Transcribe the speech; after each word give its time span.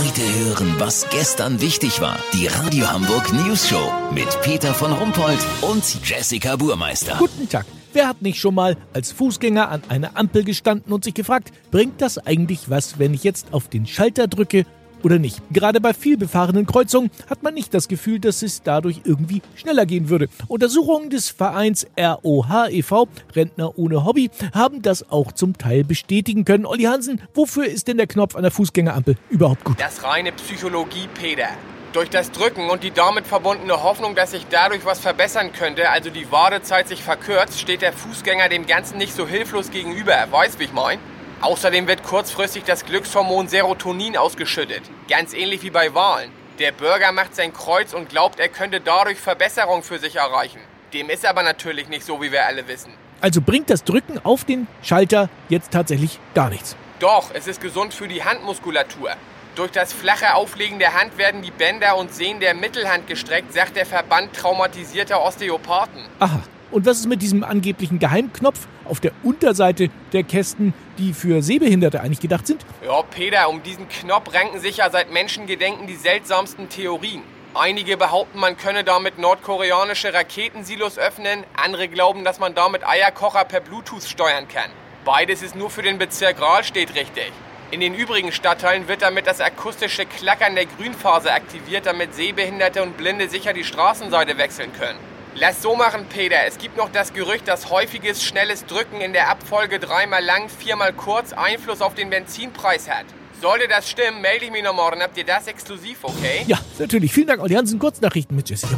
Heute 0.00 0.22
hören, 0.22 0.76
was 0.78 1.10
gestern 1.10 1.60
wichtig 1.60 2.00
war. 2.00 2.18
Die 2.32 2.46
Radio 2.46 2.90
Hamburg 2.90 3.30
News 3.34 3.68
Show 3.68 3.92
mit 4.14 4.40
Peter 4.40 4.72
von 4.72 4.92
Rumpold 4.92 5.38
und 5.60 5.84
Jessica 6.02 6.56
Burmeister. 6.56 7.16
Guten 7.18 7.46
Tag. 7.50 7.66
Wer 7.92 8.08
hat 8.08 8.22
nicht 8.22 8.40
schon 8.40 8.54
mal 8.54 8.78
als 8.94 9.12
Fußgänger 9.12 9.68
an 9.68 9.82
einer 9.90 10.16
Ampel 10.16 10.42
gestanden 10.42 10.90
und 10.94 11.04
sich 11.04 11.12
gefragt, 11.12 11.52
bringt 11.70 12.00
das 12.00 12.16
eigentlich 12.16 12.70
was, 12.70 12.98
wenn 12.98 13.12
ich 13.12 13.24
jetzt 13.24 13.52
auf 13.52 13.68
den 13.68 13.86
Schalter 13.86 14.26
drücke 14.26 14.64
oder 15.02 15.18
nicht. 15.18 15.40
Gerade 15.50 15.80
bei 15.80 15.94
vielbefahrenen 15.94 16.66
Kreuzungen 16.66 17.10
hat 17.28 17.42
man 17.42 17.54
nicht 17.54 17.74
das 17.74 17.88
Gefühl, 17.88 18.20
dass 18.20 18.42
es 18.42 18.62
dadurch 18.62 19.00
irgendwie 19.04 19.42
schneller 19.54 19.86
gehen 19.86 20.08
würde. 20.08 20.28
Untersuchungen 20.48 21.10
des 21.10 21.30
Vereins 21.30 21.86
ROH 21.98 22.68
e.V., 22.70 23.08
Rentner 23.34 23.78
ohne 23.78 24.04
Hobby, 24.04 24.30
haben 24.54 24.82
das 24.82 25.10
auch 25.10 25.32
zum 25.32 25.56
Teil 25.58 25.84
bestätigen 25.84 26.44
können. 26.44 26.66
Olli 26.66 26.84
Hansen, 26.84 27.20
wofür 27.34 27.66
ist 27.66 27.88
denn 27.88 27.96
der 27.96 28.06
Knopf 28.06 28.36
an 28.36 28.42
der 28.42 28.50
Fußgängerampel 28.50 29.16
überhaupt 29.30 29.64
gut? 29.64 29.80
Das 29.80 30.02
reine 30.02 30.32
Psychologie, 30.32 31.08
Peter. 31.14 31.48
Durch 31.92 32.08
das 32.08 32.30
Drücken 32.30 32.70
und 32.70 32.84
die 32.84 32.92
damit 32.92 33.26
verbundene 33.26 33.82
Hoffnung, 33.82 34.14
dass 34.14 34.30
sich 34.30 34.46
dadurch 34.48 34.84
was 34.84 35.00
verbessern 35.00 35.52
könnte, 35.52 35.90
also 35.90 36.08
die 36.08 36.30
Wartezeit 36.30 36.86
sich 36.86 37.02
verkürzt, 37.02 37.58
steht 37.58 37.82
der 37.82 37.92
Fußgänger 37.92 38.48
dem 38.48 38.66
Ganzen 38.66 38.96
nicht 38.96 39.12
so 39.12 39.26
hilflos 39.26 39.70
gegenüber. 39.72 40.14
Weißt, 40.30 40.60
wie 40.60 40.64
ich 40.64 40.72
mein? 40.72 41.00
Außerdem 41.42 41.86
wird 41.88 42.02
kurzfristig 42.02 42.64
das 42.64 42.84
Glückshormon 42.84 43.48
Serotonin 43.48 44.18
ausgeschüttet. 44.18 44.82
Ganz 45.08 45.32
ähnlich 45.32 45.62
wie 45.62 45.70
bei 45.70 45.94
Wahlen. 45.94 46.30
Der 46.58 46.70
Bürger 46.70 47.12
macht 47.12 47.34
sein 47.34 47.54
Kreuz 47.54 47.94
und 47.94 48.10
glaubt, 48.10 48.38
er 48.38 48.48
könnte 48.48 48.80
dadurch 48.80 49.18
Verbesserung 49.18 49.82
für 49.82 49.98
sich 49.98 50.16
erreichen. 50.16 50.60
Dem 50.92 51.08
ist 51.08 51.24
aber 51.24 51.42
natürlich 51.42 51.88
nicht 51.88 52.04
so, 52.04 52.20
wie 52.20 52.30
wir 52.30 52.44
alle 52.44 52.68
wissen. 52.68 52.92
Also 53.22 53.40
bringt 53.40 53.70
das 53.70 53.84
Drücken 53.84 54.18
auf 54.22 54.44
den 54.44 54.66
Schalter 54.82 55.30
jetzt 55.48 55.70
tatsächlich 55.70 56.18
gar 56.34 56.50
nichts. 56.50 56.76
Doch, 56.98 57.30
es 57.32 57.46
ist 57.46 57.62
gesund 57.62 57.94
für 57.94 58.06
die 58.06 58.22
Handmuskulatur. 58.22 59.12
Durch 59.54 59.70
das 59.70 59.94
flache 59.94 60.34
Auflegen 60.34 60.78
der 60.78 60.92
Hand 60.92 61.16
werden 61.16 61.40
die 61.40 61.50
Bänder 61.50 61.96
und 61.96 62.14
Sehnen 62.14 62.40
der 62.40 62.54
Mittelhand 62.54 63.06
gestreckt, 63.06 63.54
sagt 63.54 63.76
der 63.76 63.86
Verband 63.86 64.34
traumatisierter 64.34 65.22
Osteopathen. 65.22 66.04
Aha. 66.18 66.40
Und 66.70 66.86
was 66.86 66.98
ist 66.98 67.06
mit 67.06 67.20
diesem 67.20 67.42
angeblichen 67.42 67.98
Geheimknopf 67.98 68.68
auf 68.84 69.00
der 69.00 69.10
Unterseite 69.24 69.90
der 70.12 70.22
Kästen, 70.22 70.72
die 70.98 71.12
für 71.12 71.42
Sehbehinderte 71.42 72.00
eigentlich 72.00 72.20
gedacht 72.20 72.46
sind? 72.46 72.64
Ja, 72.84 73.02
Peter, 73.02 73.48
um 73.48 73.62
diesen 73.62 73.88
Knopf 73.88 74.32
ranken 74.32 74.60
sich 74.60 74.76
ja 74.76 74.88
seit 74.88 75.12
Menschengedenken 75.12 75.88
die 75.88 75.96
seltsamsten 75.96 76.68
Theorien. 76.68 77.22
Einige 77.54 77.96
behaupten, 77.96 78.38
man 78.38 78.56
könne 78.56 78.84
damit 78.84 79.18
nordkoreanische 79.18 80.14
Raketensilos 80.14 80.98
öffnen, 80.98 81.42
andere 81.56 81.88
glauben, 81.88 82.22
dass 82.22 82.38
man 82.38 82.54
damit 82.54 82.86
Eierkocher 82.86 83.44
per 83.44 83.58
Bluetooth 83.58 84.04
steuern 84.04 84.46
kann. 84.46 84.70
Beides 85.04 85.42
ist 85.42 85.56
nur 85.56 85.70
für 85.70 85.82
den 85.82 85.98
Bezirk 85.98 86.40
Rahlstedt 86.40 86.94
richtig. 86.94 87.32
In 87.72 87.80
den 87.80 87.94
übrigen 87.94 88.30
Stadtteilen 88.30 88.86
wird 88.86 89.02
damit 89.02 89.26
das 89.26 89.40
akustische 89.40 90.06
Klackern 90.06 90.54
der 90.54 90.66
Grünphase 90.66 91.32
aktiviert, 91.32 91.86
damit 91.86 92.14
Sehbehinderte 92.14 92.82
und 92.82 92.96
Blinde 92.96 93.28
sicher 93.28 93.52
die 93.52 93.64
Straßenseite 93.64 94.38
wechseln 94.38 94.72
können. 94.72 95.09
Lass 95.36 95.62
so 95.62 95.76
machen, 95.76 96.06
Peter. 96.08 96.44
Es 96.46 96.58
gibt 96.58 96.76
noch 96.76 96.90
das 96.90 97.12
Gerücht, 97.12 97.46
dass 97.46 97.70
häufiges, 97.70 98.24
schnelles 98.24 98.66
Drücken 98.66 99.00
in 99.00 99.12
der 99.12 99.28
Abfolge 99.28 99.78
dreimal 99.78 100.24
lang, 100.24 100.48
viermal 100.48 100.92
kurz 100.92 101.32
Einfluss 101.32 101.80
auf 101.80 101.94
den 101.94 102.10
Benzinpreis 102.10 102.90
hat. 102.90 103.06
Sollte 103.40 103.68
das 103.68 103.88
stimmen, 103.88 104.20
melde 104.20 104.46
ich 104.46 104.50
mich 104.50 104.62
noch 104.62 104.74
morgen. 104.74 105.00
Habt 105.02 105.16
ihr 105.16 105.24
das 105.24 105.46
exklusiv, 105.46 105.98
okay? 106.02 106.44
Ja, 106.46 106.58
natürlich. 106.78 107.12
Vielen 107.12 107.28
Dank, 107.28 107.40
Olli 107.40 107.54
Hansen. 107.54 107.78
Kurznachrichten 107.78 108.36
mit 108.36 108.50
Jessica 108.50 108.76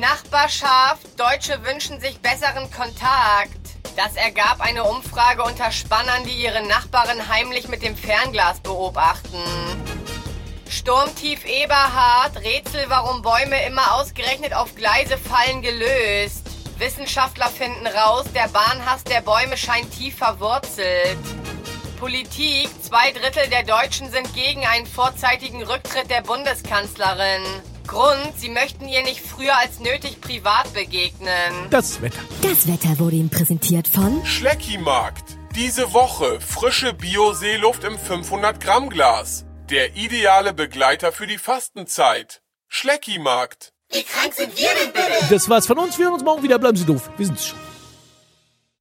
Nachbarschaft. 0.00 1.18
Deutsche 1.18 1.58
wünschen 1.64 2.00
sich 2.00 2.18
besseren 2.20 2.70
Kontakt. 2.70 3.58
Das 3.96 4.16
ergab 4.16 4.60
eine 4.60 4.84
Umfrage 4.84 5.42
unter 5.42 5.70
Spannern, 5.70 6.24
die 6.24 6.42
ihre 6.42 6.66
Nachbarin 6.66 7.28
heimlich 7.28 7.68
mit 7.68 7.82
dem 7.82 7.96
Fernglas 7.96 8.60
beobachten. 8.60 9.38
Sturmtief 10.74 11.44
Eberhard, 11.44 12.36
Rätsel, 12.42 12.86
warum 12.88 13.22
Bäume 13.22 13.64
immer 13.64 13.94
ausgerechnet 13.94 14.54
auf 14.54 14.74
Gleise 14.74 15.16
fallen, 15.16 15.62
gelöst. 15.62 16.42
Wissenschaftler 16.78 17.46
finden 17.46 17.86
raus, 17.86 18.24
der 18.34 18.48
Bahnhass 18.48 19.04
der 19.04 19.20
Bäume 19.20 19.56
scheint 19.56 19.92
tief 19.92 20.16
verwurzelt. 20.16 21.16
Politik, 22.00 22.68
zwei 22.82 23.12
Drittel 23.12 23.48
der 23.50 23.62
Deutschen 23.62 24.10
sind 24.10 24.34
gegen 24.34 24.66
einen 24.66 24.86
vorzeitigen 24.86 25.62
Rücktritt 25.62 26.10
der 26.10 26.22
Bundeskanzlerin. 26.22 27.44
Grund, 27.86 28.32
sie 28.36 28.48
möchten 28.48 28.88
ihr 28.88 29.04
nicht 29.04 29.20
früher 29.20 29.56
als 29.56 29.78
nötig 29.78 30.20
privat 30.20 30.74
begegnen. 30.74 31.70
Das 31.70 32.02
Wetter. 32.02 32.18
Das 32.42 32.66
Wetter 32.66 32.98
wurde 32.98 33.14
Ihnen 33.14 33.30
präsentiert 33.30 33.86
von 33.86 34.26
Schleckimarkt. 34.26 35.38
Diese 35.54 35.92
Woche 35.92 36.40
frische 36.40 36.92
Bio-Seeluft 36.94 37.84
im 37.84 37.96
500 37.96 38.58
Gramm 38.58 38.90
Glas. 38.90 39.44
Der 39.70 39.96
ideale 39.96 40.52
Begleiter 40.52 41.10
für 41.10 41.26
die 41.26 41.38
Fastenzeit. 41.38 42.42
Schleckimarkt. 42.68 43.72
Wie 43.90 44.02
krank 44.02 44.34
sind 44.34 44.58
wir 44.58 44.68
denn 44.74 44.92
bitte? 44.92 45.26
Das 45.30 45.48
war's 45.48 45.66
von 45.66 45.78
uns. 45.78 45.96
Wir 45.98 46.04
hören 46.04 46.14
uns 46.14 46.22
morgen 46.22 46.42
wieder. 46.42 46.58
Bleiben 46.58 46.76
Sie 46.76 46.84
doof. 46.84 47.08
Wir 47.16 47.24
sind's 47.24 47.46
schon. 47.46 47.58